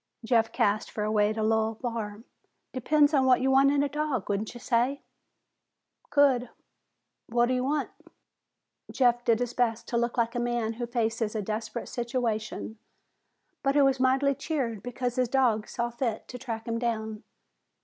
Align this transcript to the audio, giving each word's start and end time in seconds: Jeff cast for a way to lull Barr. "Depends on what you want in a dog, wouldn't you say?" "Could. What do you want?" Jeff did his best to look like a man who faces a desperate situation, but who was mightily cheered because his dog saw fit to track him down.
Jeff 0.25 0.51
cast 0.51 0.89
for 0.89 1.03
a 1.03 1.11
way 1.11 1.31
to 1.31 1.43
lull 1.43 1.75
Barr. 1.75 2.23
"Depends 2.73 3.13
on 3.13 3.25
what 3.27 3.39
you 3.39 3.51
want 3.51 3.69
in 3.69 3.83
a 3.83 3.87
dog, 3.87 4.29
wouldn't 4.29 4.55
you 4.55 4.59
say?" 4.59 5.03
"Could. 6.09 6.49
What 7.27 7.45
do 7.45 7.53
you 7.53 7.63
want?" 7.63 7.91
Jeff 8.91 9.23
did 9.23 9.37
his 9.39 9.53
best 9.53 9.87
to 9.89 9.97
look 9.97 10.17
like 10.17 10.33
a 10.33 10.39
man 10.39 10.73
who 10.73 10.87
faces 10.87 11.35
a 11.35 11.41
desperate 11.43 11.87
situation, 11.87 12.79
but 13.61 13.75
who 13.75 13.85
was 13.85 13.99
mightily 13.99 14.33
cheered 14.33 14.81
because 14.81 15.17
his 15.17 15.29
dog 15.29 15.67
saw 15.67 15.91
fit 15.91 16.27
to 16.29 16.39
track 16.39 16.67
him 16.67 16.79
down. 16.79 17.21